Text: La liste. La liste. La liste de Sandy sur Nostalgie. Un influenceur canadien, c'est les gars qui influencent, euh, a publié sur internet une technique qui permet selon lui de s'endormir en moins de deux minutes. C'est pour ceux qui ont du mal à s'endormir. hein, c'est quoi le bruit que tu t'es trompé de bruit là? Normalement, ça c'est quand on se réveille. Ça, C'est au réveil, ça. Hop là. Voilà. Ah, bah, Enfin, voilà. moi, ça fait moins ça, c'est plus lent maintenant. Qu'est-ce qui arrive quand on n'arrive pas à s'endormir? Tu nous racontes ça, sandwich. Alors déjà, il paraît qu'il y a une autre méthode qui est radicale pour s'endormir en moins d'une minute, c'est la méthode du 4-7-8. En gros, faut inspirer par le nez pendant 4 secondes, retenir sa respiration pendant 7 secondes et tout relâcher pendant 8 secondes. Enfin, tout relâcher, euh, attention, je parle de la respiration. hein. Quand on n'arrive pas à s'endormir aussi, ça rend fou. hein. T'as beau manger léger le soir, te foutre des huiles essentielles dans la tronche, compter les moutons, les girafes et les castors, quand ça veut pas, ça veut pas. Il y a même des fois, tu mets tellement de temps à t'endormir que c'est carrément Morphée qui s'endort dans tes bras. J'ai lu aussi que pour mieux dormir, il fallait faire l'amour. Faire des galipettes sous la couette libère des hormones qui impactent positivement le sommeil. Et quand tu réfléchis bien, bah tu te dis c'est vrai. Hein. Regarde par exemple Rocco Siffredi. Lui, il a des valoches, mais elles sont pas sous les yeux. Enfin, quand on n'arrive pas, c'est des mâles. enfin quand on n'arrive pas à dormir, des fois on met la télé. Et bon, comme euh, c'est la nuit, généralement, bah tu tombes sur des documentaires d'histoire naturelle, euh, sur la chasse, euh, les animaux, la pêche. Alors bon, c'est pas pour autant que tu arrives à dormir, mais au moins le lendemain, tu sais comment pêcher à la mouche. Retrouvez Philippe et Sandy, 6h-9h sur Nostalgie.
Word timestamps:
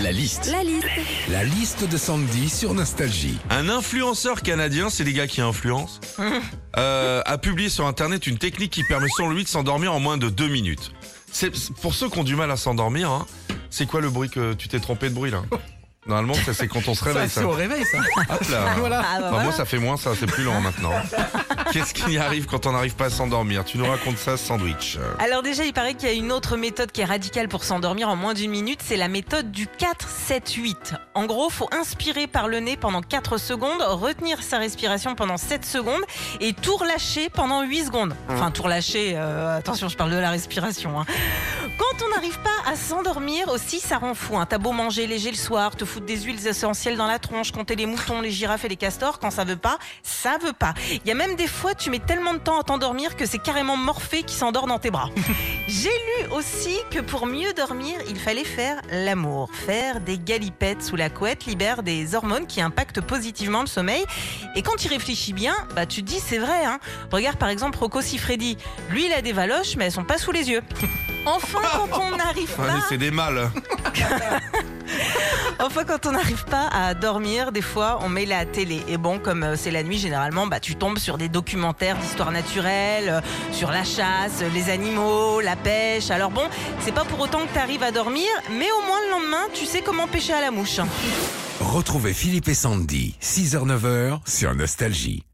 La 0.00 0.12
liste. 0.12 0.50
La 0.52 0.62
liste. 0.62 0.86
La 1.28 1.44
liste 1.44 1.88
de 1.88 1.96
Sandy 1.96 2.48
sur 2.48 2.72
Nostalgie. 2.72 3.38
Un 3.50 3.68
influenceur 3.68 4.42
canadien, 4.42 4.90
c'est 4.90 5.02
les 5.02 5.12
gars 5.12 5.26
qui 5.26 5.40
influencent, 5.40 6.00
euh, 6.76 7.22
a 7.24 7.38
publié 7.38 7.68
sur 7.68 7.86
internet 7.86 8.26
une 8.26 8.38
technique 8.38 8.70
qui 8.70 8.84
permet 8.84 9.08
selon 9.16 9.30
lui 9.30 9.42
de 9.42 9.48
s'endormir 9.48 9.92
en 9.92 10.00
moins 10.00 10.16
de 10.16 10.28
deux 10.28 10.48
minutes. 10.48 10.92
C'est 11.32 11.50
pour 11.80 11.94
ceux 11.94 12.08
qui 12.08 12.18
ont 12.18 12.24
du 12.24 12.36
mal 12.36 12.50
à 12.50 12.56
s'endormir. 12.56 13.10
hein, 13.10 13.26
c'est 13.70 13.86
quoi 13.86 14.00
le 14.00 14.08
bruit 14.10 14.30
que 14.30 14.54
tu 14.54 14.68
t'es 14.68 14.78
trompé 14.80 15.08
de 15.08 15.14
bruit 15.14 15.30
là? 15.30 15.42
Normalement, 16.08 16.34
ça 16.34 16.54
c'est 16.54 16.66
quand 16.68 16.88
on 16.88 16.94
se 16.94 17.04
réveille. 17.04 17.28
Ça, 17.28 17.40
C'est 17.42 17.46
au 17.46 17.50
réveil, 17.50 17.84
ça. 17.84 17.98
Hop 18.30 18.48
là. 18.50 18.64
Voilà. 18.78 18.98
Ah, 19.00 19.02
bah, 19.02 19.16
Enfin, 19.18 19.28
voilà. 19.30 19.44
moi, 19.44 19.52
ça 19.52 19.64
fait 19.64 19.78
moins 19.78 19.96
ça, 19.96 20.12
c'est 20.18 20.26
plus 20.26 20.44
lent 20.44 20.60
maintenant. 20.60 20.92
Qu'est-ce 21.72 21.92
qui 21.94 22.16
arrive 22.18 22.46
quand 22.46 22.64
on 22.66 22.72
n'arrive 22.72 22.94
pas 22.94 23.06
à 23.06 23.10
s'endormir? 23.10 23.64
Tu 23.64 23.76
nous 23.78 23.86
racontes 23.86 24.16
ça, 24.18 24.36
sandwich. 24.38 24.98
Alors 25.18 25.42
déjà, 25.42 25.64
il 25.64 25.72
paraît 25.74 25.94
qu'il 25.94 26.08
y 26.08 26.12
a 26.12 26.14
une 26.14 26.32
autre 26.32 26.56
méthode 26.56 26.90
qui 26.92 27.02
est 27.02 27.04
radicale 27.04 27.48
pour 27.48 27.62
s'endormir 27.64 28.08
en 28.08 28.16
moins 28.16 28.32
d'une 28.34 28.50
minute, 28.50 28.80
c'est 28.82 28.96
la 28.96 29.08
méthode 29.08 29.50
du 29.52 29.66
4-7-8. 29.66 30.94
En 31.14 31.26
gros, 31.26 31.50
faut 31.50 31.68
inspirer 31.78 32.26
par 32.26 32.48
le 32.48 32.60
nez 32.60 32.76
pendant 32.76 33.02
4 33.02 33.36
secondes, 33.38 33.82
retenir 33.82 34.42
sa 34.42 34.58
respiration 34.58 35.14
pendant 35.14 35.36
7 35.36 35.64
secondes 35.64 36.00
et 36.40 36.52
tout 36.54 36.76
relâcher 36.76 37.28
pendant 37.30 37.62
8 37.62 37.84
secondes. 37.86 38.14
Enfin, 38.30 38.50
tout 38.50 38.62
relâcher, 38.62 39.12
euh, 39.16 39.58
attention, 39.58 39.88
je 39.88 39.96
parle 39.96 40.10
de 40.10 40.16
la 40.16 40.30
respiration. 40.30 41.00
hein. 41.00 41.04
Quand 41.78 42.04
on 42.06 42.10
n'arrive 42.14 42.38
pas 42.40 42.70
à 42.72 42.76
s'endormir 42.76 43.48
aussi, 43.48 43.80
ça 43.80 43.98
rend 43.98 44.14
fou. 44.14 44.36
hein. 44.38 44.46
T'as 44.48 44.58
beau 44.58 44.72
manger 44.72 45.06
léger 45.06 45.30
le 45.30 45.36
soir, 45.36 45.76
te 45.76 45.84
foutre 45.84 45.97
des 45.98 46.22
huiles 46.22 46.46
essentielles 46.46 46.96
dans 46.96 47.06
la 47.06 47.18
tronche, 47.18 47.52
compter 47.52 47.76
les 47.76 47.86
moutons, 47.86 48.20
les 48.20 48.30
girafes 48.30 48.64
et 48.64 48.68
les 48.68 48.76
castors, 48.76 49.18
quand 49.18 49.30
ça 49.30 49.44
veut 49.44 49.56
pas, 49.56 49.78
ça 50.02 50.36
veut 50.42 50.52
pas. 50.52 50.74
Il 50.90 51.06
y 51.06 51.10
a 51.10 51.14
même 51.14 51.36
des 51.36 51.46
fois, 51.46 51.74
tu 51.74 51.90
mets 51.90 51.98
tellement 51.98 52.34
de 52.34 52.38
temps 52.38 52.60
à 52.60 52.62
t'endormir 52.62 53.16
que 53.16 53.26
c'est 53.26 53.38
carrément 53.38 53.76
Morphée 53.76 54.22
qui 54.22 54.34
s'endort 54.34 54.66
dans 54.66 54.78
tes 54.78 54.90
bras. 54.90 55.10
J'ai 55.68 55.88
lu 55.88 56.32
aussi 56.32 56.76
que 56.90 57.00
pour 57.00 57.26
mieux 57.26 57.52
dormir, 57.52 57.98
il 58.08 58.18
fallait 58.18 58.44
faire 58.44 58.80
l'amour. 58.90 59.50
Faire 59.66 60.00
des 60.00 60.18
galipettes 60.18 60.82
sous 60.82 60.96
la 60.96 61.10
couette 61.10 61.46
libère 61.46 61.82
des 61.82 62.14
hormones 62.14 62.46
qui 62.46 62.60
impactent 62.60 63.00
positivement 63.00 63.60
le 63.60 63.66
sommeil. 63.66 64.04
Et 64.54 64.62
quand 64.62 64.76
tu 64.76 64.88
réfléchis 64.88 65.32
bien, 65.32 65.54
bah 65.74 65.86
tu 65.86 66.02
te 66.02 66.08
dis 66.08 66.20
c'est 66.20 66.38
vrai. 66.38 66.64
Hein. 66.64 66.78
Regarde 67.10 67.36
par 67.36 67.48
exemple 67.48 67.78
Rocco 67.78 68.00
Siffredi. 68.00 68.56
Lui, 68.90 69.06
il 69.06 69.12
a 69.12 69.22
des 69.22 69.32
valoches, 69.32 69.76
mais 69.76 69.86
elles 69.86 69.92
sont 69.92 70.04
pas 70.04 70.18
sous 70.18 70.32
les 70.32 70.50
yeux. 70.50 70.62
Enfin, 71.26 71.58
quand 71.90 72.00
on 72.00 72.16
n'arrive 72.16 72.54
pas, 72.54 72.80
c'est 72.88 72.96
des 72.96 73.10
mâles. 73.10 73.50
enfin 75.68 75.84
quand 75.84 76.06
on 76.06 76.12
n'arrive 76.12 76.46
pas 76.46 76.66
à 76.68 76.94
dormir, 76.94 77.52
des 77.52 77.60
fois 77.60 77.98
on 78.02 78.08
met 78.08 78.24
la 78.24 78.46
télé. 78.46 78.82
Et 78.88 78.96
bon, 78.96 79.18
comme 79.18 79.42
euh, 79.42 79.54
c'est 79.54 79.70
la 79.70 79.82
nuit, 79.82 79.98
généralement, 79.98 80.46
bah 80.46 80.60
tu 80.60 80.76
tombes 80.76 80.98
sur 80.98 81.18
des 81.18 81.28
documentaires 81.28 81.98
d'histoire 81.98 82.32
naturelle, 82.32 83.08
euh, 83.08 83.20
sur 83.52 83.70
la 83.70 83.84
chasse, 83.84 84.40
euh, 84.40 84.48
les 84.54 84.70
animaux, 84.70 85.42
la 85.42 85.56
pêche. 85.56 86.10
Alors 86.10 86.30
bon, 86.30 86.48
c'est 86.80 86.94
pas 86.94 87.04
pour 87.04 87.20
autant 87.20 87.40
que 87.40 87.52
tu 87.52 87.58
arrives 87.58 87.82
à 87.82 87.90
dormir, 87.90 88.30
mais 88.50 88.70
au 88.70 88.86
moins 88.86 88.98
le 89.04 89.10
lendemain, 89.10 89.46
tu 89.52 89.66
sais 89.66 89.82
comment 89.82 90.06
pêcher 90.06 90.32
à 90.32 90.40
la 90.40 90.50
mouche. 90.50 90.80
Retrouvez 91.60 92.14
Philippe 92.14 92.48
et 92.48 92.54
Sandy, 92.54 93.14
6h-9h 93.20 94.20
sur 94.26 94.54
Nostalgie. 94.54 95.27